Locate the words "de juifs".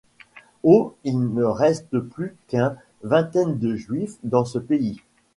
3.59-4.17